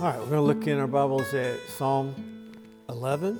[0.00, 2.52] All right, we're going to look in our Bibles at Psalm
[2.88, 3.36] 11.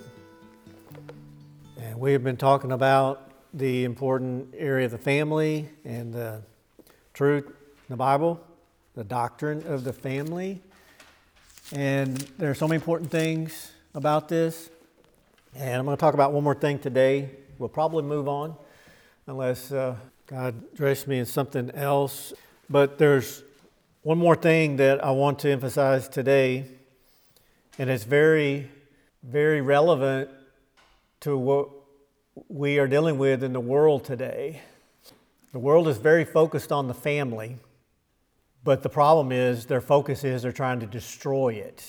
[1.80, 6.42] And we have been talking about the important area of the family and the
[7.14, 7.54] truth in
[7.90, 8.44] the Bible,
[8.96, 10.60] the doctrine of the family.
[11.70, 14.68] And there are so many important things about this.
[15.54, 17.30] And I'm going to talk about one more thing today.
[17.60, 18.56] We'll probably move on
[19.28, 19.94] unless uh,
[20.26, 22.32] God dressed me in something else.
[22.68, 23.44] But there's
[24.02, 26.66] one more thing that I want to emphasize today,
[27.78, 28.70] and it's very,
[29.24, 30.30] very relevant
[31.20, 31.68] to what
[32.48, 34.62] we are dealing with in the world today.
[35.50, 37.56] The world is very focused on the family,
[38.62, 41.84] but the problem is their focus is they're trying to destroy it.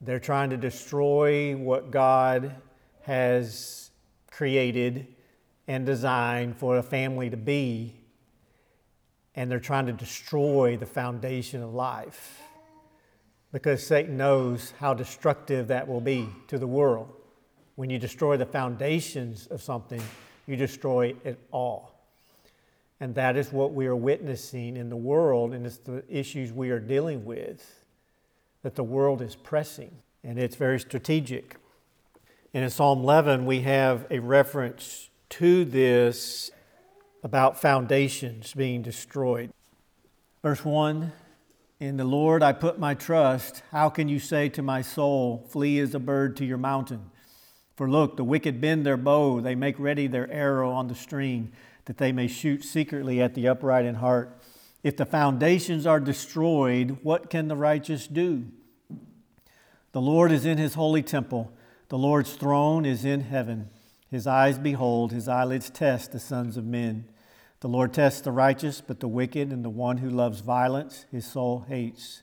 [0.00, 2.54] They're trying to destroy what God
[3.02, 3.90] has
[4.30, 5.06] created
[5.68, 7.99] and designed for a family to be
[9.34, 12.42] and they're trying to destroy the foundation of life
[13.52, 17.08] because Satan knows how destructive that will be to the world.
[17.76, 20.02] When you destroy the foundations of something,
[20.46, 21.94] you destroy it all.
[23.00, 26.70] And that is what we are witnessing in the world, and it's the issues we
[26.70, 27.84] are dealing with
[28.62, 29.90] that the world is pressing,
[30.22, 31.56] and it's very strategic.
[32.52, 36.50] And in Psalm 11, we have a reference to this
[37.22, 39.50] about foundations being destroyed.
[40.42, 41.12] Verse 1
[41.78, 43.62] In the Lord I put my trust.
[43.70, 47.10] How can you say to my soul, Flee as a bird to your mountain?
[47.76, 51.52] For look, the wicked bend their bow, they make ready their arrow on the string,
[51.86, 54.38] that they may shoot secretly at the upright in heart.
[54.82, 58.46] If the foundations are destroyed, what can the righteous do?
[59.92, 61.52] The Lord is in his holy temple,
[61.88, 63.70] the Lord's throne is in heaven.
[64.10, 67.04] His eyes behold, his eyelids test the sons of men.
[67.60, 71.26] The Lord tests the righteous, but the wicked and the one who loves violence his
[71.26, 72.22] soul hates.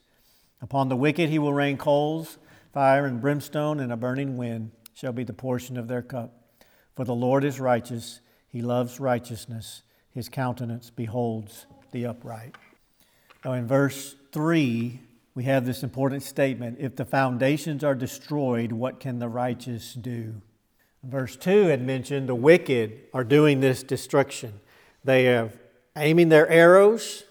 [0.60, 2.38] Upon the wicked he will rain coals,
[2.72, 6.34] fire and brimstone, and a burning wind shall be the portion of their cup.
[6.94, 12.56] For the Lord is righteous, he loves righteousness, his countenance beholds the upright.
[13.44, 15.00] Now, in verse 3,
[15.34, 20.42] we have this important statement If the foundations are destroyed, what can the righteous do?
[21.02, 24.60] Verse 2 had mentioned the wicked are doing this destruction.
[25.04, 25.50] They are
[25.96, 27.24] aiming their arrows,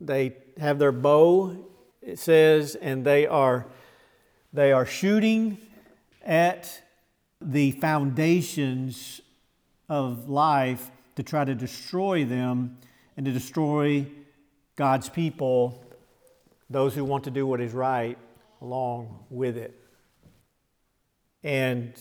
[0.00, 1.56] they have their bow,
[2.02, 3.66] it says, and they are,
[4.52, 5.58] they are shooting
[6.22, 6.82] at
[7.40, 9.20] the foundations
[9.88, 12.78] of life to try to destroy them
[13.16, 14.06] and to destroy
[14.76, 15.84] God's people,
[16.68, 18.16] those who want to do what is right,
[18.60, 19.74] along with it.
[21.42, 21.92] And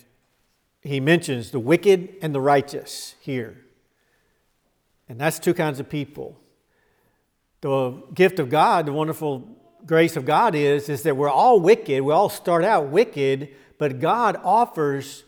[0.81, 3.57] he mentions the wicked and the righteous here.
[5.07, 6.39] And that's two kinds of people.
[7.61, 9.47] The gift of God, the wonderful
[9.85, 12.01] grace of God is, is that we're all wicked.
[12.01, 15.23] We all start out wicked, but God offers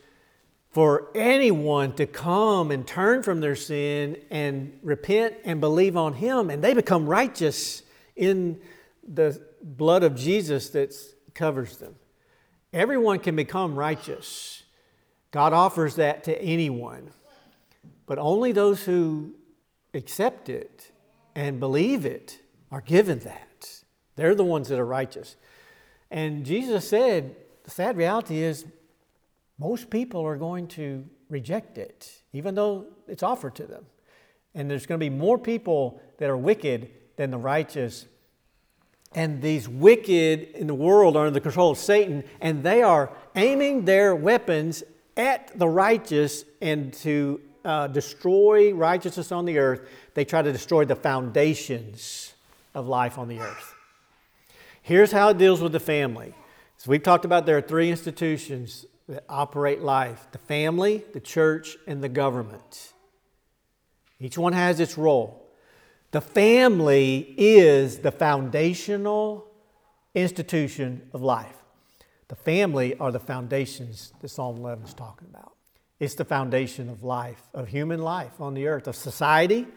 [0.70, 6.50] for anyone to come and turn from their sin and repent and believe on Him,
[6.50, 7.84] and they become righteous
[8.16, 8.62] in
[9.06, 10.96] the blood of Jesus that
[11.34, 11.96] covers them.
[12.72, 14.61] Everyone can become righteous.
[15.32, 17.12] God offers that to anyone,
[18.06, 19.34] but only those who
[19.94, 20.92] accept it
[21.36, 22.40] and believe it
[22.72, 23.82] are given that.
[24.18, 25.38] They're the ones that are righteous.
[26.10, 28.66] And Jesus said, the sad reality is,
[29.58, 33.86] most people are going to reject it, even though it's offered to them.
[34.54, 38.06] And there's going to be more people that are wicked than the righteous.
[39.14, 43.12] And these wicked in the world are under the control of Satan, and they are
[43.36, 44.84] aiming their weapons
[45.22, 50.84] at the righteous and to uh, destroy righteousness on the earth, they try to destroy
[50.84, 52.34] the foundations
[52.74, 53.76] of life on the earth.
[54.82, 56.34] Here's how it deals with the family.
[56.78, 61.78] So we've talked about there are three institutions that operate life the family, the church,
[61.86, 62.94] and the government.
[64.20, 65.48] Each one has its role.
[66.12, 69.48] The family is the foundational
[70.16, 71.61] institution of life.
[72.32, 75.52] The family are the foundations that Psalm 11 is talking about.
[76.00, 79.68] It's the foundation of life, of human life on the earth, of society.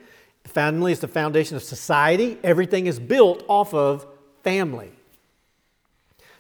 [0.45, 2.39] The family is the foundation of society.
[2.45, 4.07] Everything is built off of
[4.45, 4.93] family.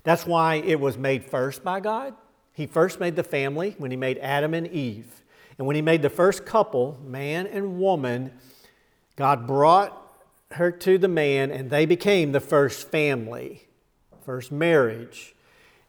[0.05, 2.15] That's why it was made first by God.
[2.53, 5.25] He first made the family when He made Adam and Eve.
[5.59, 8.31] And when He made the first couple, man and woman,
[9.17, 10.01] God brought
[10.53, 13.67] her to the man and they became the first family,
[14.25, 15.34] first marriage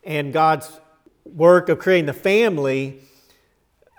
[0.06, 0.80] and God's
[1.26, 3.02] work of creating the family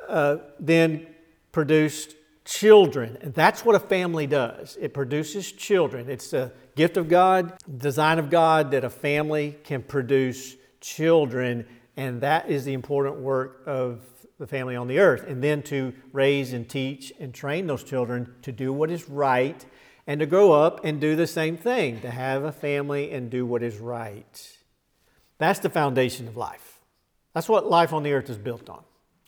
[0.08, 1.06] uh, then
[1.52, 2.14] produced
[2.44, 3.18] children.
[3.20, 6.08] And that's what a family does it produces children.
[6.08, 11.66] It's a gift of God, design of God that a family can produce children.
[11.96, 14.00] And that is the important work of
[14.38, 15.24] the family on the earth.
[15.26, 19.64] And then to raise and teach and train those children to do what is right
[20.06, 23.44] and to grow up and do the same thing, to have a family and do
[23.44, 24.56] what is right.
[25.38, 26.80] That's the foundation of life.
[27.34, 28.82] That's what life on the earth is built on.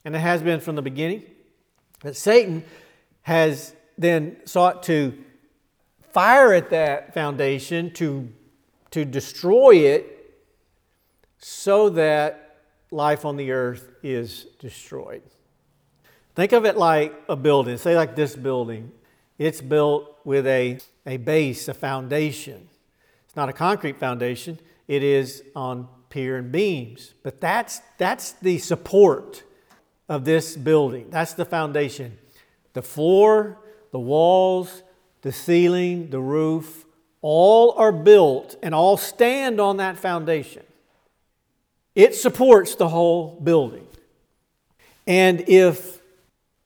[0.05, 1.25] And it has been from the beginning.
[2.01, 2.65] But Satan
[3.23, 5.13] has then sought to
[6.13, 8.29] fire at that foundation to,
[8.93, 10.15] to destroy it
[11.39, 12.57] so that
[12.91, 15.23] life on the earth is destroyed.
[16.35, 18.93] Think of it like a building, say, like this building.
[19.39, 22.69] It's built with a, a base, a foundation.
[23.27, 27.15] It's not a concrete foundation, it is on pier and beams.
[27.23, 29.43] But that's, that's the support
[30.09, 32.19] of this building, that's the foundation.
[32.73, 33.59] The floor,
[33.93, 34.83] the walls,
[35.23, 36.85] the ceiling, the roof,
[37.21, 40.63] all are built and all stand on that foundation.
[41.95, 43.87] It supports the whole building.
[45.07, 46.01] And if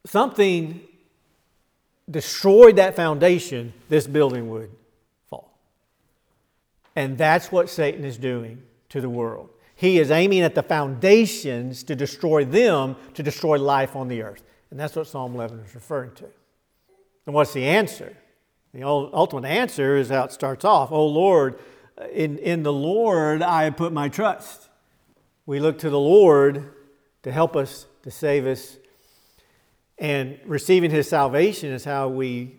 [0.04, 0.80] something
[2.10, 4.70] destroyed that foundation, this building would
[5.30, 5.56] fall.
[6.94, 8.62] And that's what Satan is doing
[8.92, 9.48] to the world.
[9.74, 14.44] He is aiming at the foundations to destroy them, to destroy life on the earth.
[14.70, 16.26] And that's what Psalm 11 is referring to.
[17.26, 18.14] And what's the answer?
[18.74, 21.58] The ultimate answer is how it starts off Oh Lord,
[22.12, 24.68] in, in the Lord I put my trust.
[25.46, 26.72] We look to the Lord
[27.22, 28.76] to help us, to save us.
[29.98, 32.56] And receiving His salvation is how we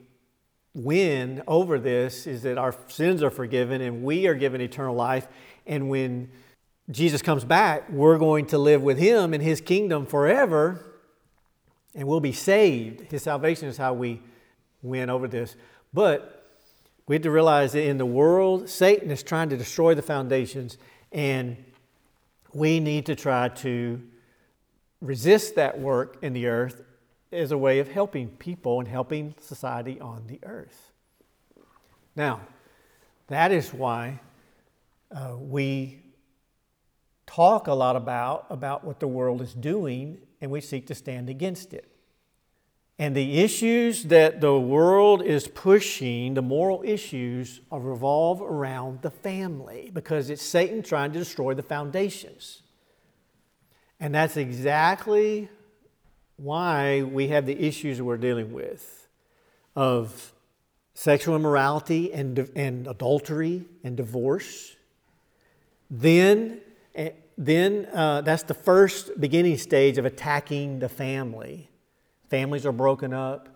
[0.74, 5.28] win over this, is that our sins are forgiven and we are given eternal life.
[5.66, 6.30] And when
[6.92, 10.94] Jesus comes back, we're going to live with Him in His kingdom forever
[11.96, 13.12] and we'll be saved.
[13.12, 14.22] His salvation is how we
[14.82, 15.56] win over this.
[15.94, 16.48] But
[17.08, 20.78] we have to realize that in the world, Satan is trying to destroy the foundations
[21.12, 21.58] and
[22.54, 24.02] we need to try to
[25.02, 26.84] resist that work in the earth
[27.32, 30.92] as a way of helping people and helping society on the earth.
[32.16, 32.42] Now,
[33.28, 34.20] that is why
[35.14, 36.02] uh, we
[37.26, 41.30] talk a lot about, about what the world is doing and we seek to stand
[41.30, 41.90] against it.
[43.00, 49.90] And the issues that the world is pushing, the moral issues, revolve around the family
[49.92, 52.62] because it's Satan trying to destroy the foundations.
[54.00, 55.50] And that's exactly
[56.36, 59.08] why we have the issues we're dealing with
[59.76, 60.34] of
[60.94, 64.76] sexual immorality and, and adultery and divorce.
[65.96, 66.60] Then,
[66.96, 71.70] eh, then uh, that's the first beginning stage of attacking the family.
[72.30, 73.48] Families are broken up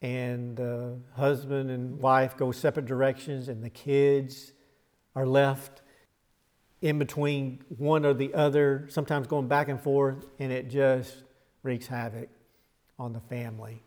[0.00, 0.58] and
[1.14, 4.52] husband and wife go separate directions and the kids
[5.14, 5.82] are left
[6.80, 11.24] in between one or the other sometimes going back and forth and it just
[11.62, 12.30] wreaks havoc
[12.98, 13.82] on the family.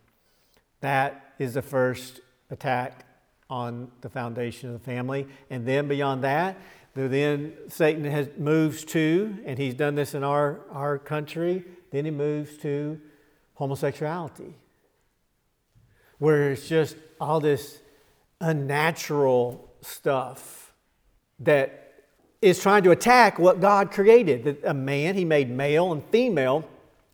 [0.81, 2.19] That is the first
[2.51, 3.04] attack
[3.50, 5.27] on the foundation of the family.
[5.50, 6.57] And then beyond that
[7.06, 12.12] then satan has moves to and he's done this in our, our country then he
[12.12, 13.00] moves to
[13.56, 14.54] homosexuality,
[16.20, 17.80] where it's just all this
[18.42, 20.74] unnatural stuff
[21.40, 21.94] that
[22.42, 24.60] is trying to attack what God created.
[24.64, 26.68] A man, he made male and female,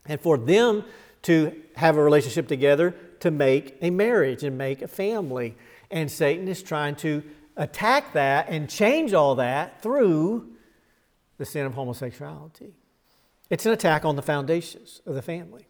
[0.05, 0.83] and for them
[1.23, 5.55] to have a relationship together to make a marriage and make a family.
[5.89, 7.23] And Satan is trying to
[7.55, 10.49] attack that and change all that through
[11.37, 12.73] the sin of homosexuality.
[13.49, 15.67] It's an attack on the foundations of the family.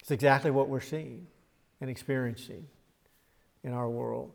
[0.00, 1.26] It's exactly what we're seeing
[1.80, 2.66] and experiencing
[3.62, 4.32] in our world.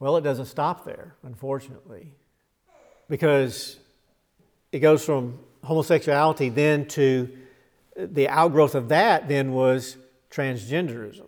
[0.00, 2.14] Well, it doesn't stop there, unfortunately,
[3.08, 3.78] because
[4.72, 7.28] it goes from homosexuality then to
[7.96, 9.96] the outgrowth of that then was
[10.30, 11.26] transgenderism.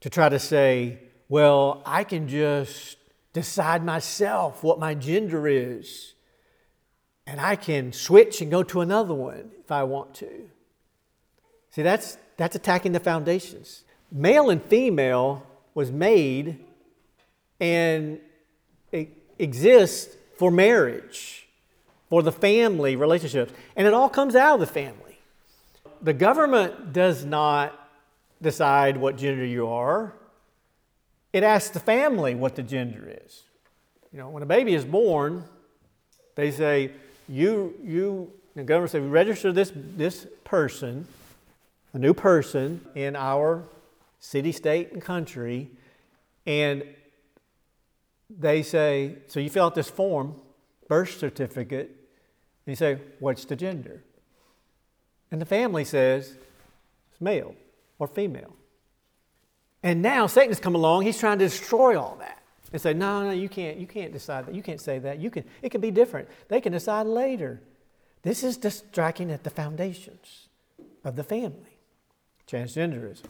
[0.00, 0.98] To try to say,
[1.34, 2.96] well, I can just
[3.32, 6.14] decide myself what my gender is,
[7.26, 10.48] and I can switch and go to another one if I want to.
[11.70, 13.82] See, that's, that's attacking the foundations.
[14.12, 16.60] Male and female was made
[17.58, 18.20] and
[18.92, 21.48] it exists for marriage,
[22.10, 23.52] for the family relationships.
[23.74, 25.18] And it all comes out of the family.
[26.00, 27.76] The government does not
[28.40, 30.14] decide what gender you are,
[31.34, 33.42] it asks the family what the gender is.
[34.12, 35.44] You know, when a baby is born,
[36.36, 36.92] they say,
[37.28, 41.06] you, you, the government say, register this, this person
[41.94, 43.62] a new person in our
[44.18, 45.70] city, state, and country,
[46.44, 46.84] and
[48.28, 50.34] they say, So you fill out this form,
[50.88, 51.86] birth certificate,
[52.66, 54.02] and you say, What's the gender?
[55.30, 56.36] And the family says,
[57.12, 57.54] It's male
[57.98, 58.54] or female.
[59.84, 63.30] And now Satan's come along, he's trying to destroy all that and say, no, no,
[63.32, 64.54] you can't, you can't decide that.
[64.54, 65.20] You can't say that.
[65.20, 66.26] You can, it can be different.
[66.48, 67.60] They can decide later.
[68.22, 70.48] This is just striking at the foundations
[71.04, 71.78] of the family.
[72.48, 73.26] Transgenderism.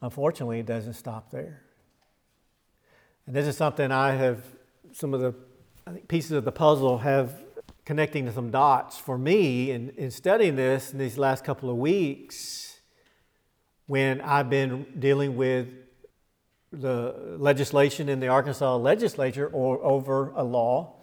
[0.00, 1.62] Unfortunately, it doesn't stop there.
[3.26, 4.40] And this is something I have,
[4.92, 5.34] some of the
[6.06, 7.42] pieces of the puzzle have
[7.84, 11.76] connecting to some dots for me in, in studying this in these last couple of
[11.76, 12.73] weeks
[13.86, 15.68] when I've been dealing with
[16.72, 20.94] the legislation in the Arkansas legislature or over a law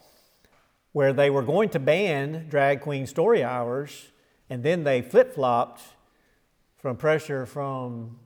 [0.92, 4.10] where they were going to ban drag queen story hours,
[4.50, 5.82] and then they flip flopped
[6.78, 8.20] from pressure from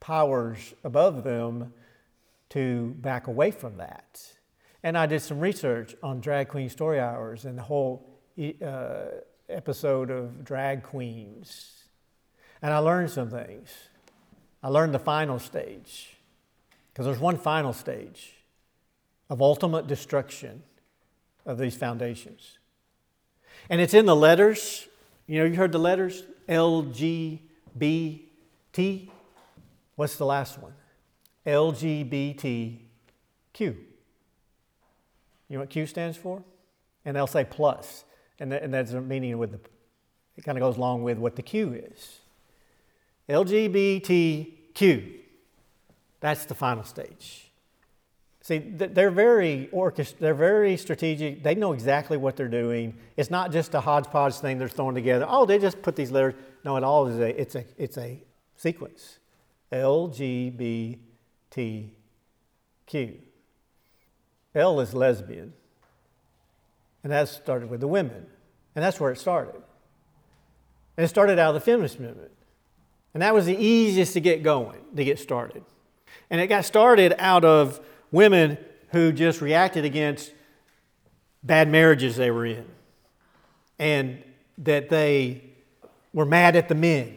[0.00, 1.72] powers above them
[2.48, 4.22] to back away from that.
[4.82, 8.20] And I did some research on drag queen story hours and the whole
[8.64, 9.06] uh,
[9.48, 11.72] episode of drag queens.
[12.62, 13.70] And I learned some things.
[14.66, 16.16] I learned the final stage.
[16.92, 18.34] Because there's one final stage
[19.30, 20.64] of ultimate destruction
[21.44, 22.58] of these foundations.
[23.70, 24.88] And it's in the letters.
[25.28, 27.42] You know, you heard the letters L, G,
[27.78, 28.28] B,
[28.72, 29.08] T.
[29.94, 30.72] What's the last one?
[31.46, 32.88] L, G, B, T,
[33.52, 33.76] Q.
[35.48, 36.42] You know what Q stands for?
[37.04, 38.02] And they'll say plus,
[38.40, 39.60] and, and that's a meaning with the,
[40.36, 42.18] it kind of goes along with what the Q is.
[43.28, 44.55] LGBTQ.
[46.20, 47.50] That's the final stage.
[48.40, 51.42] See, they're very orchest- they're very strategic.
[51.42, 52.96] They know exactly what they're doing.
[53.16, 55.26] It's not just a hodgepodge thing they're throwing together.
[55.28, 56.34] Oh, they just put these letters.
[56.64, 58.22] No, it all is a it's a it's a
[58.54, 59.18] sequence.
[59.72, 61.00] L G B
[61.50, 61.90] T
[62.86, 63.18] Q.
[64.54, 65.52] L is lesbian.
[67.02, 68.26] And that started with the women.
[68.74, 69.60] And that's where it started.
[70.96, 72.30] And it started out of the feminist movement.
[73.16, 75.64] And that was the easiest to get going, to get started.
[76.28, 77.80] And it got started out of
[78.12, 78.58] women
[78.88, 80.34] who just reacted against
[81.42, 82.66] bad marriages they were in
[83.78, 84.22] and
[84.58, 85.40] that they
[86.12, 87.16] were mad at the men,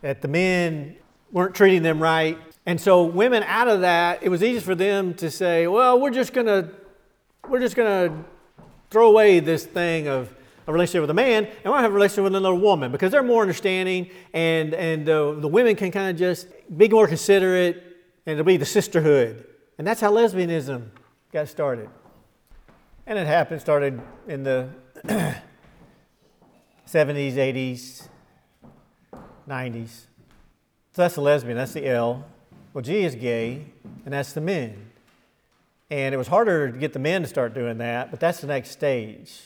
[0.00, 0.94] that the men
[1.32, 2.38] weren't treating them right.
[2.64, 6.10] And so women out of that, it was easy for them to say, well, we're
[6.12, 6.70] just to
[7.48, 8.14] we're just to
[8.90, 10.32] throw away this thing of
[10.66, 13.12] a relationship with a man and going to have a relationship with another woman because
[13.12, 17.76] they're more understanding and, and uh, the women can kind of just be more considerate
[18.26, 19.46] and it'll be the sisterhood.
[19.78, 20.88] And that's how lesbianism
[21.32, 21.88] got started.
[23.06, 24.68] And it happened, started in the
[26.86, 28.08] 70s, 80s,
[29.48, 29.88] 90s.
[30.92, 32.24] So that's the lesbian, that's the L.
[32.72, 33.66] Well, G is gay,
[34.04, 34.90] and that's the men.
[35.90, 38.46] And it was harder to get the men to start doing that, but that's the
[38.46, 39.40] next stage.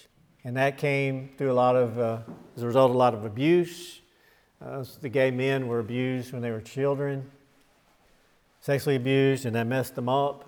[0.44, 2.18] And that came through a lot of, uh,
[2.56, 4.00] as a result of a lot of abuse.
[4.64, 7.30] Uh, the gay men were abused when they were children
[8.60, 10.46] sexually abused and that messed them up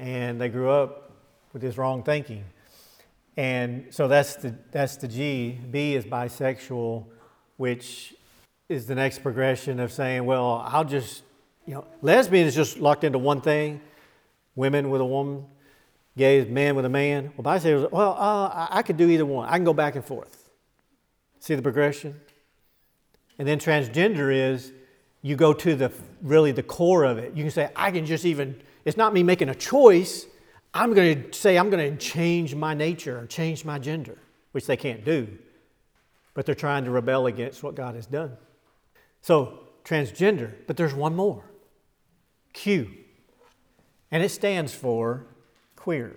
[0.00, 1.12] and they grew up
[1.52, 2.44] with this wrong thinking.
[3.36, 5.58] And so that's the, that's the G.
[5.70, 7.04] B is bisexual,
[7.56, 8.14] which
[8.68, 11.22] is the next progression of saying, well, I'll just,
[11.64, 13.80] you know, lesbian is just locked into one thing
[14.56, 15.44] women with a woman,
[16.16, 17.32] gay man with a man.
[17.36, 19.48] Well, bisexual, well, uh, I could do either one.
[19.48, 20.50] I can go back and forth.
[21.40, 22.20] See the progression?
[23.38, 24.72] And then transgender is
[25.22, 25.90] you go to the
[26.22, 27.34] really the core of it.
[27.34, 30.26] You can say, I can just even, it's not me making a choice.
[30.72, 34.18] I'm going to say, I'm going to change my nature or change my gender,
[34.52, 35.28] which they can't do.
[36.34, 38.36] But they're trying to rebel against what God has done.
[39.22, 41.44] So, transgender, but there's one more
[42.52, 42.90] Q.
[44.10, 45.26] And it stands for
[45.84, 46.16] queer.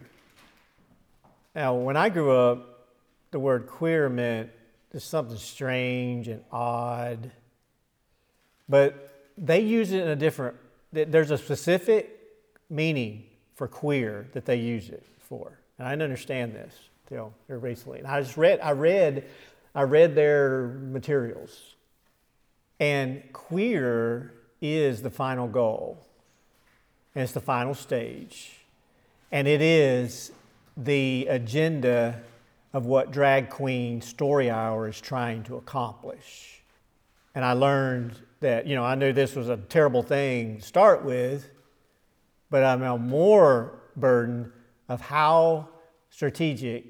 [1.54, 2.88] Now, when I grew up,
[3.32, 4.50] the word queer meant
[4.92, 7.32] just something strange and odd
[8.70, 10.58] but they use it in a different,
[10.92, 12.20] there's a specific
[12.70, 13.24] meaning
[13.56, 15.60] for queer that they use it for.
[15.78, 16.76] And I didn't understand this
[17.10, 18.00] here recently.
[18.00, 19.26] And I just read, I read,
[19.74, 21.76] I read their materials.
[22.80, 26.06] And queer is the final goal.
[27.16, 28.57] And it's the final stage.
[29.32, 30.32] And it is
[30.76, 32.22] the agenda
[32.74, 36.64] of what Drag Queen Story Hour is trying to accomplish.
[37.36, 41.04] And I learned that, you know, I knew this was a terrible thing to start
[41.04, 41.50] with,
[42.50, 44.52] but I'm now more burdened
[44.90, 45.70] of how
[46.10, 46.86] strategic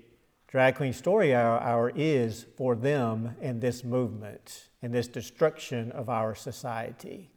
[0.48, 4.68] Drag Queen Story Hour, Hour is for them and this movement.
[4.82, 7.32] and this destruction of our society.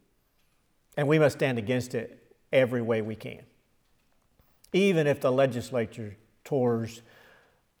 [0.95, 3.41] And we must stand against it every way we can.
[4.73, 7.01] Even if the legislature tours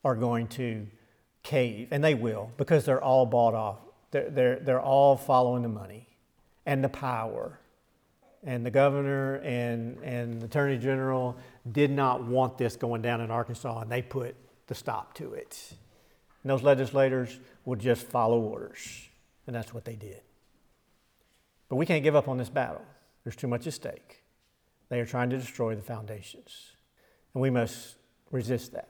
[0.03, 0.87] are going to
[1.43, 3.77] cave, and they will, because they're all bought off.
[4.11, 6.07] They're, they're, they're all following the money
[6.65, 7.59] and the power.
[8.43, 11.37] And the governor and, and the attorney general
[11.71, 14.35] did not want this going down in Arkansas, and they put
[14.67, 15.73] the stop to it.
[16.43, 19.09] And those legislators would just follow orders,
[19.45, 20.21] and that's what they did.
[21.69, 22.81] But we can't give up on this battle.
[23.23, 24.23] There's too much at stake.
[24.89, 26.71] They are trying to destroy the foundations,
[27.33, 27.95] and we must
[28.31, 28.89] resist that.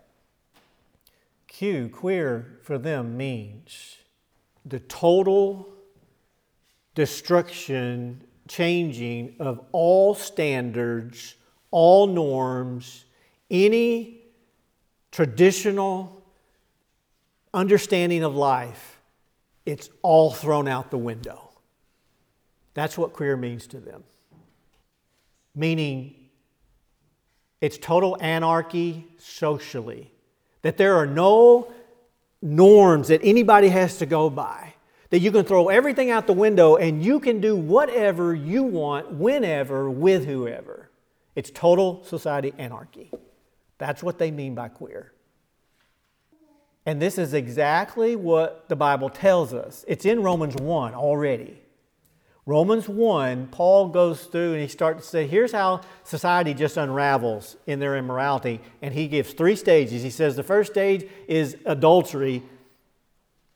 [1.48, 3.98] Q, queer for them, means
[4.66, 5.68] the total
[6.96, 11.36] destruction, changing of all standards,
[11.72, 13.06] all norms,
[13.50, 14.22] any
[15.12, 16.24] traditional
[17.54, 19.00] understanding of life,
[19.66, 21.50] it's all thrown out the window.
[22.74, 24.04] That's what queer means to them.
[25.54, 26.16] Meaning,
[27.62, 30.12] it's total anarchy socially
[30.64, 31.72] that there are no
[32.42, 34.74] norms that anybody has to go by.
[35.12, 39.12] That you can throw everything out the window and you can do whatever you want,
[39.12, 40.90] whenever, with whoever.
[41.36, 43.12] It's total society anarchy.
[43.78, 45.12] That's what they mean by queer.
[46.86, 49.86] And this is exactly what the Bible tells us.
[49.88, 51.62] It's in Romans 1 already.
[52.52, 57.56] Romans 1, Paul goes through and he starts to say, here's how society just unravels
[57.66, 58.60] in their immorality.
[58.82, 60.04] And he gives three stages.
[60.04, 62.44] He says the first stage is adultery.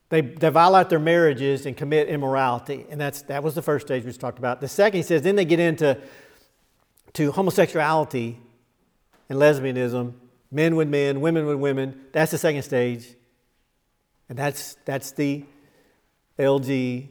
[0.07, 2.85] They, they violate their marriages and commit immorality.
[2.89, 4.61] And that's, that was the first stage we talked about.
[4.61, 5.99] The second, he says, then they get into
[7.15, 8.39] to homosexuality
[9.27, 10.13] and lesbianism,
[10.51, 11.99] men with men, women with women.
[12.13, 13.09] That's the second stage.
[14.29, 15.43] And that's, that's the
[16.39, 17.09] LG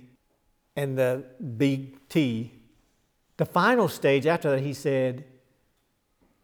[0.76, 1.24] and the
[1.56, 2.52] big T.
[3.36, 5.24] The final stage after that, he said,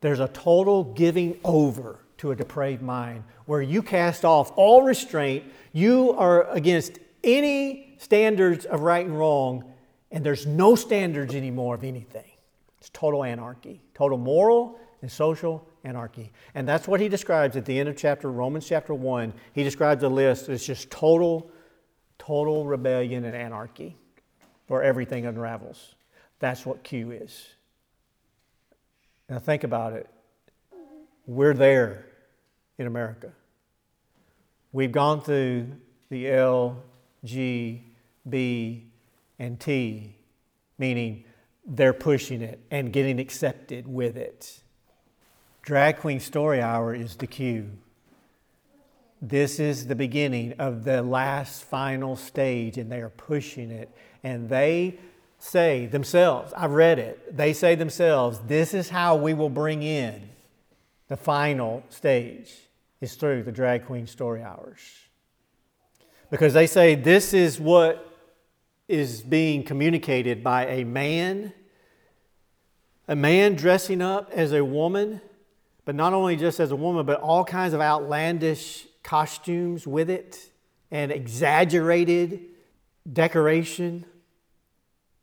[0.00, 5.44] there's a total giving over to a depraved mind where you cast off all restraint.
[5.72, 9.64] You are against any standards of right and wrong,
[10.10, 12.24] and there's no standards anymore of anything.
[12.78, 16.32] It's total anarchy, total moral and social anarchy.
[16.54, 19.32] And that's what he describes at the end of chapter Romans chapter 1.
[19.52, 21.50] He describes a list It's just total
[22.18, 23.96] total rebellion and anarchy
[24.70, 25.96] where everything unravels.
[26.38, 27.48] That's what Q is.
[29.28, 30.08] Now, think about it.
[31.26, 32.06] We're there
[32.78, 33.32] in America.
[34.70, 35.72] We've gone through
[36.08, 36.84] the L,
[37.24, 37.82] G,
[38.28, 38.86] B,
[39.40, 40.14] and T,
[40.78, 41.24] meaning
[41.66, 44.62] they're pushing it and getting accepted with it.
[45.62, 47.70] Drag Queen Story Hour is the Q.
[49.20, 53.90] This is the beginning of the last final stage, and they are pushing it
[54.22, 54.98] and they
[55.38, 60.30] say themselves, I've read it, they say themselves, this is how we will bring in
[61.08, 62.54] the final stage
[63.00, 64.80] is through the drag queen story hours.
[66.30, 68.06] Because they say this is what
[68.86, 71.52] is being communicated by a man,
[73.08, 75.20] a man dressing up as a woman,
[75.84, 80.50] but not only just as a woman, but all kinds of outlandish costumes with it
[80.90, 82.40] and exaggerated
[83.10, 84.04] decoration,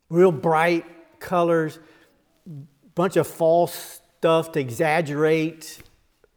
[0.09, 0.85] real bright
[1.19, 1.79] colors,
[2.95, 5.79] bunch of false stuff to exaggerate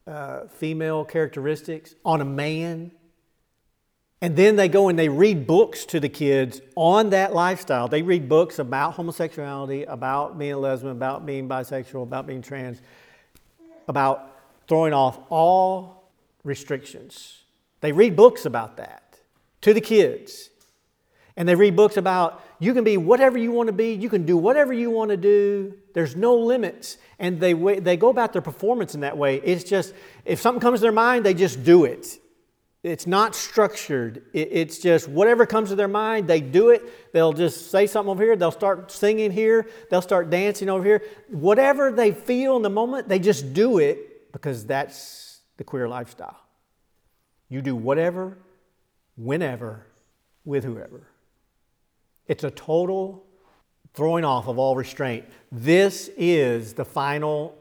[0.06, 2.90] uh, female characteristics on a man.
[4.22, 7.88] And then they go and they read books to the kids on that lifestyle.
[7.88, 12.82] They read books about homosexuality, about being a lesbian, about being bisexual, about being trans,
[13.88, 14.36] about
[14.68, 16.10] throwing off all
[16.44, 17.44] restrictions.
[17.80, 19.18] They read books about that
[19.62, 20.50] to the kids.
[21.36, 24.26] And they read books about you can be whatever you want to be, you can
[24.26, 26.98] do whatever you want to do, there's no limits.
[27.18, 29.36] And they, they go about their performance in that way.
[29.36, 32.18] It's just, if something comes to their mind, they just do it.
[32.82, 34.22] It's not structured.
[34.32, 37.12] It's just whatever comes to their mind, they do it.
[37.12, 38.36] They'll just say something over here.
[38.36, 39.68] They'll start singing here.
[39.90, 41.02] They'll start dancing over here.
[41.28, 46.40] Whatever they feel in the moment, they just do it because that's the queer lifestyle.
[47.50, 48.38] You do whatever,
[49.16, 49.86] whenever,
[50.46, 51.09] with whoever.
[52.30, 53.26] It's a total
[53.92, 55.24] throwing off of all restraint.
[55.50, 57.58] This is the final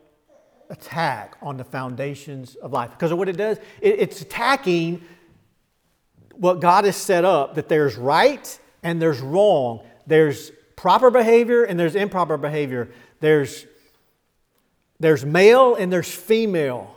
[0.70, 2.92] attack on the foundations of life.
[2.92, 5.02] Because of what it does, it's attacking
[6.36, 9.84] what God has set up that there's right and there's wrong.
[10.06, 12.92] There's proper behavior and there's improper behavior.
[13.22, 13.66] There's,
[15.00, 16.96] there's male and there's female.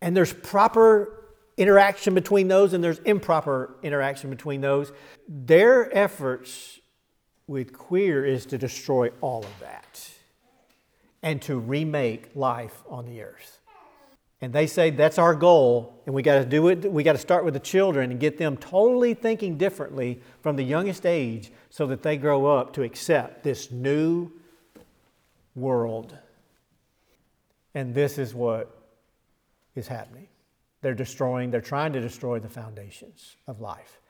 [0.00, 1.13] And there's proper
[1.56, 4.92] interaction between those and there's improper interaction between those.
[5.28, 6.80] Their efforts
[7.46, 10.10] with queer is to destroy all of that
[11.22, 13.60] and to remake life on the earth.
[14.40, 16.90] And they say that's our goal, and we got to do it.
[16.90, 20.62] We got to start with the children and get them totally thinking differently from the
[20.62, 24.30] youngest age so that they grow up to accept this new
[25.54, 26.18] world.
[27.74, 28.76] And this is what
[29.74, 30.28] is happening.
[30.84, 34.02] They're destroying, they're trying to destroy the foundations of life.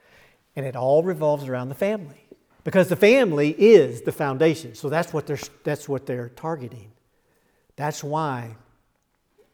[0.56, 2.26] And it all revolves around the family
[2.64, 4.74] because the family is the foundation.
[4.74, 6.90] So that's what they're, that's what they're targeting.
[7.76, 8.56] That's why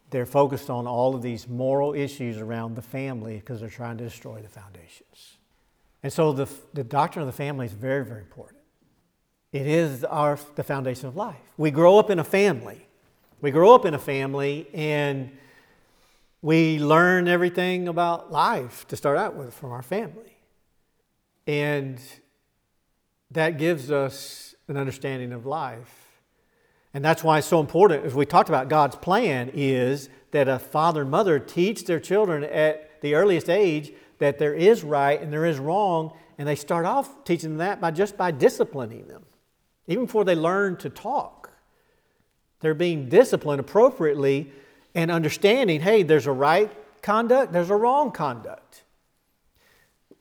[0.09, 4.05] they're focused on all of these moral issues around the family because they're trying to
[4.05, 5.37] destroy the foundations.
[6.03, 8.63] And so the, the doctrine of the family is very, very important.
[9.53, 11.37] It is our, the foundation of life.
[11.59, 12.87] We grow up in a family.
[13.43, 15.37] We grow up in a family and
[16.43, 20.37] we learn everything about life to start out with from our family.
[21.47, 22.01] And
[23.31, 26.07] that gives us an understanding of life.
[26.95, 30.59] And that's why it's so important, as we talked about, God's plan is that a
[30.59, 35.33] father and mother teach their children at the earliest age that there is right and
[35.33, 39.25] there is wrong, and they start off teaching them that by just by disciplining them.
[39.87, 41.51] Even before they learn to talk,
[42.61, 44.53] they're being disciplined appropriately
[44.95, 46.71] and understanding hey, there's a right
[47.03, 48.85] conduct, there's a wrong conduct.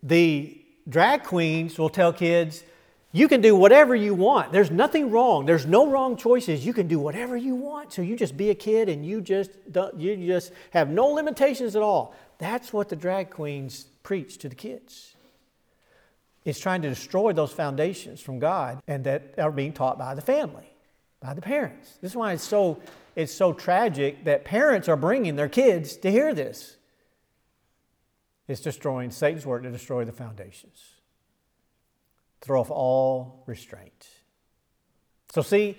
[0.02, 2.64] The drag queens will tell kids,
[3.12, 4.52] you can do whatever you want.
[4.52, 5.48] There's nothing wrong.
[5.48, 6.66] There's no wrong choices.
[6.66, 7.92] You can do whatever you want.
[7.92, 9.52] So you just be a kid and you just
[9.98, 12.14] you just have no limitations at all.
[12.38, 15.16] That's what the drag queens preach to the kids.
[16.46, 20.22] It's trying to destroy those foundations from God and that are being taught by the
[20.22, 20.72] family,
[21.20, 21.98] by the parents.
[22.02, 22.80] This is why it's so
[23.20, 26.78] it's so tragic that parents are bringing their kids to hear this.
[28.48, 31.00] It's destroying Satan's work to destroy the foundations
[32.42, 34.08] throw off all restraint.
[35.30, 35.78] So see,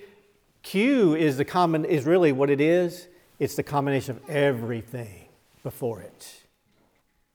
[0.62, 3.08] Q is the common is really what it is.
[3.38, 5.28] It's the combination of everything
[5.62, 6.42] before it.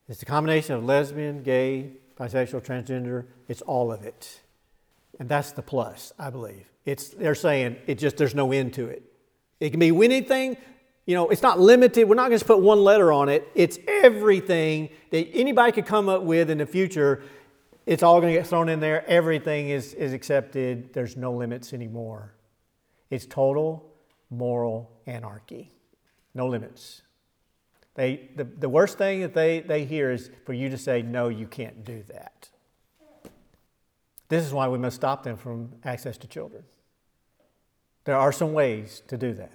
[0.07, 3.25] It's the combination of lesbian, gay, bisexual, transgender.
[3.47, 4.41] It's all of it,
[5.19, 6.67] and that's the plus, I believe.
[6.85, 9.01] It's they're saying it just there's no end to it.
[9.59, 10.57] It can be anything.
[11.05, 12.09] You know, it's not limited.
[12.09, 13.47] We're not going to put one letter on it.
[13.53, 17.23] It's everything that anybody could come up with in the future
[17.85, 19.07] it's all going to get thrown in there.
[19.07, 20.93] Everything is, is accepted.
[20.93, 22.33] There's no limits anymore.
[23.09, 23.93] It's total
[24.31, 25.71] moral anarchy.
[26.33, 27.03] No limits.
[27.93, 31.29] They, the, the worst thing that they, they hear is for you to say, no,
[31.29, 32.49] you can't do that.
[34.27, 36.63] This is why we must stop them from access to children.
[38.05, 39.51] There are some ways to do that.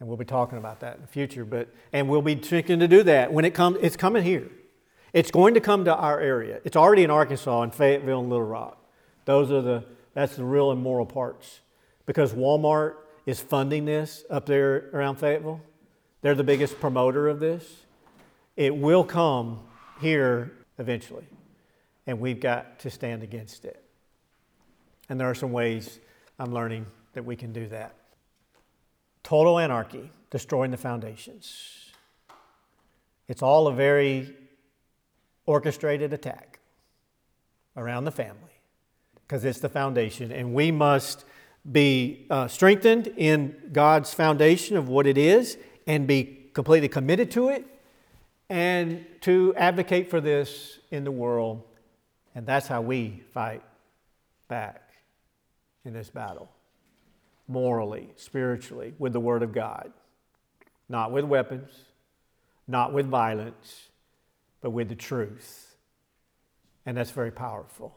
[0.00, 1.44] And we'll be talking about that in the future.
[1.44, 4.50] But, and we'll be thinking to do that when it comes, it's coming here.
[5.12, 6.60] It's going to come to our area.
[6.64, 8.78] It's already in Arkansas and Fayetteville and Little Rock.
[9.26, 9.84] Those are the
[10.14, 11.60] that's the real immoral parts.
[12.06, 15.60] Because Walmart is funding this up there around Fayetteville.
[16.20, 17.84] They're the biggest promoter of this.
[18.56, 19.60] It will come
[20.00, 21.24] here eventually.
[22.06, 23.82] And we've got to stand against it.
[25.08, 26.00] And there are some ways
[26.38, 27.94] I'm learning that we can do that.
[29.22, 31.90] Total anarchy, destroying the foundations.
[33.28, 34.34] It's all a very
[35.46, 36.58] orchestrated attack
[37.76, 38.60] around the family
[39.26, 40.32] because it's the foundation.
[40.32, 41.24] And we must
[41.70, 47.48] be uh, strengthened in God's foundation of what it is and be completely committed to
[47.48, 47.64] it
[48.50, 51.62] and to advocate for this in the world.
[52.34, 53.62] And that's how we fight
[54.48, 54.90] back
[55.84, 56.50] in this battle
[57.48, 59.92] morally, spiritually, with the Word of God,
[60.88, 61.70] not with weapons,
[62.66, 63.88] not with violence
[64.62, 65.76] but with the truth.
[66.86, 67.92] And that's very powerful.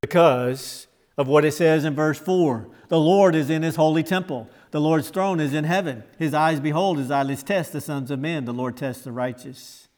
[0.00, 0.86] Because
[1.18, 4.48] of what it says in verse 4 The Lord is in his holy temple.
[4.70, 6.04] The Lord's throne is in heaven.
[6.18, 8.46] His eyes behold, his eyelids test the sons of men.
[8.46, 9.88] The Lord tests the righteous.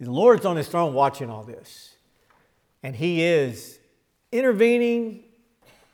[0.00, 1.96] The Lord's on his throne watching all this.
[2.82, 3.78] And he is
[4.32, 5.24] intervening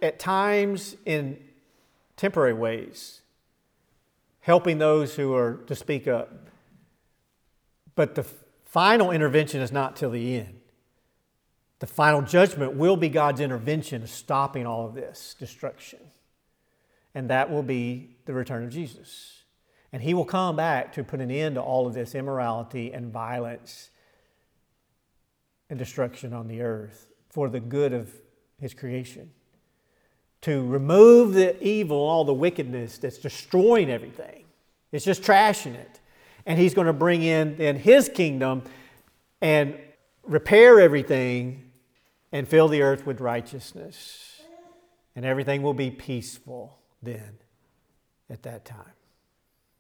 [0.02, 1.38] at times in
[2.16, 3.20] temporary ways,
[4.40, 6.48] helping those who are to speak up.
[7.94, 8.24] But the
[8.64, 10.60] final intervention is not till the end.
[11.78, 16.00] The final judgment will be God's intervention of stopping all of this destruction.
[17.14, 19.42] And that will be the return of Jesus.
[19.92, 23.12] And he will come back to put an end to all of this immorality and
[23.12, 23.90] violence
[25.70, 28.12] and destruction on the earth for the good of
[28.58, 29.30] his creation.
[30.44, 34.44] To remove the evil, all the wickedness that's destroying everything.
[34.92, 36.00] It's just trashing it
[36.44, 38.62] And He's going to bring in then His kingdom
[39.40, 39.74] and
[40.22, 41.70] repair everything
[42.30, 44.42] and fill the earth with righteousness.
[45.16, 47.38] And everything will be peaceful then
[48.28, 48.92] at that time.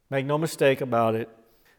[0.08, 1.28] Make no mistake about it.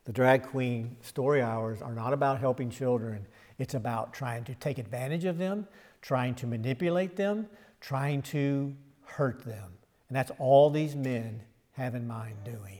[0.04, 3.26] The drag queen story hours are not about helping children.
[3.58, 5.68] It's about trying to take advantage of them,
[6.02, 7.48] trying to manipulate them,
[7.86, 9.72] trying to hurt them.
[10.10, 11.44] And that's all these men
[11.74, 12.80] have in mind doing.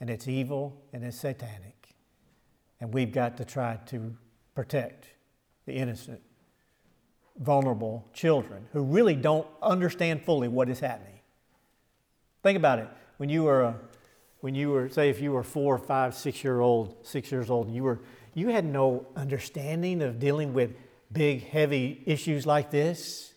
[0.00, 1.94] And it's evil and it's satanic.
[2.80, 4.16] And we've got to try to
[4.56, 5.06] protect
[5.64, 6.20] the innocent,
[7.38, 11.20] vulnerable children who really don't understand fully what is happening.
[12.42, 12.88] Think about it.
[13.18, 13.76] When you were, a,
[14.40, 17.70] when you were, say, if you were four, five, six year old, six years old,
[17.70, 18.00] you were,
[18.34, 20.74] you had no understanding of dealing with
[21.12, 23.34] big, heavy issues like this.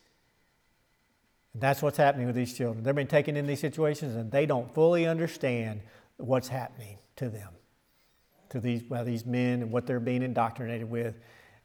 [1.59, 2.83] That's what's happening with these children.
[2.83, 5.81] They've been taken in these situations and they don't fully understand
[6.17, 7.49] what's happening to them,
[8.49, 11.19] to these, well, these men and what they're being indoctrinated with.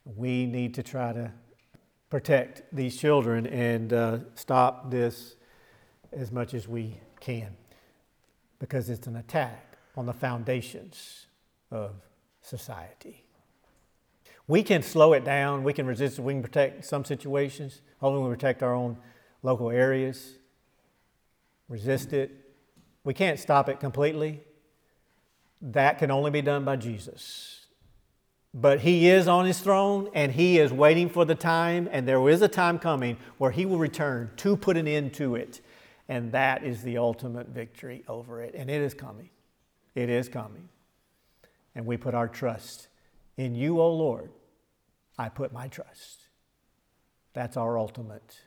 [0.05, 1.33] We need to try to
[2.11, 5.37] protect these children and uh, stop this
[6.13, 7.57] as much as we can
[8.59, 11.27] because it's an attack on the foundations
[11.71, 11.93] of
[12.41, 13.25] society.
[14.47, 17.81] We can slow it down, we can resist it, we can protect some situations.
[18.01, 18.99] Hopefully, we protect our own
[19.45, 20.39] local areas,
[21.69, 22.33] resist it.
[23.05, 24.41] We can't stop it completely.
[25.61, 27.67] That can only be done by Jesus.
[28.53, 32.29] But He is on His throne and He is waiting for the time, and there
[32.29, 35.61] is a time coming where He will return to put an end to it.
[36.09, 38.55] And that is the ultimate victory over it.
[38.55, 39.31] And it is coming.
[39.95, 40.69] It is coming.
[41.75, 42.89] And we put our trust
[43.37, 44.31] in you, O Lord.
[45.19, 46.29] I put my trust.
[47.33, 48.39] That's our ultimate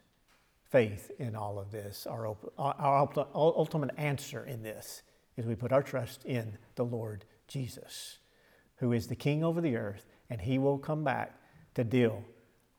[0.78, 2.06] faith in all of this.
[2.06, 5.02] Our, our ultimate answer in this
[5.36, 8.20] is we put our trust in the Lord Jesus,
[8.76, 11.34] who is the King over the earth, and He will come back
[11.74, 12.24] to deal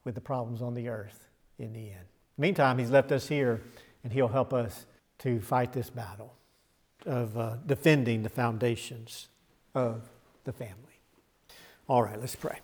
[0.05, 1.27] with the problems on the earth
[1.59, 2.07] in the end.
[2.37, 3.63] Meantime, He's left us here,
[4.05, 4.87] and He'll help us
[5.19, 6.37] to fight this battle
[7.05, 9.27] of uh, defending the foundations
[9.75, 10.09] of
[10.45, 11.01] the family.
[11.89, 12.61] All right, let's pray.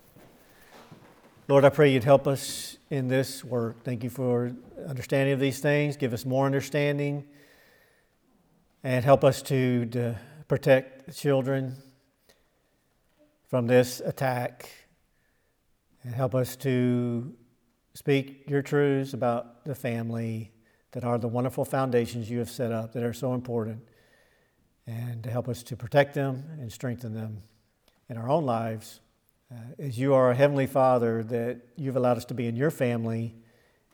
[1.47, 3.85] Lord, I pray you'd help us in this work.
[3.85, 4.53] Thank you for
[4.89, 5.99] understanding of these things.
[5.99, 7.27] Give us more understanding
[8.83, 11.77] and help us to, to protect children
[13.47, 14.71] from this attack
[16.03, 17.35] and help us to
[17.93, 20.51] speak your truths about the family
[20.93, 23.87] that are the wonderful foundations you have set up that are so important
[24.87, 27.43] and to help us to protect them and strengthen them
[28.09, 29.01] in our own lives
[29.55, 32.71] uh, as you are a heavenly Father, that you've allowed us to be in your
[32.71, 33.35] family,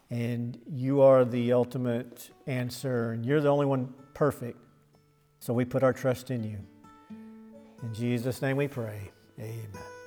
[0.09, 4.59] and you are the ultimate answer, and you're the only one perfect.
[5.41, 6.59] So we put our trust in you.
[7.83, 9.11] In Jesus' name we pray.
[9.39, 10.00] Amen.